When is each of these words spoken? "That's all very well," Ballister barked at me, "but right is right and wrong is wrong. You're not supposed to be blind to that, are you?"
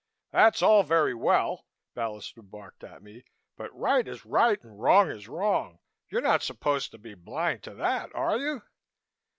"That's 0.31 0.63
all 0.63 0.81
very 0.81 1.13
well," 1.13 1.67
Ballister 1.95 2.41
barked 2.41 2.83
at 2.83 3.03
me, 3.03 3.23
"but 3.55 3.69
right 3.77 4.07
is 4.07 4.25
right 4.25 4.59
and 4.63 4.81
wrong 4.81 5.11
is 5.11 5.27
wrong. 5.27 5.77
You're 6.09 6.21
not 6.21 6.41
supposed 6.41 6.89
to 6.93 6.97
be 6.97 7.13
blind 7.13 7.61
to 7.65 7.75
that, 7.75 8.09
are 8.15 8.39
you?" 8.39 8.63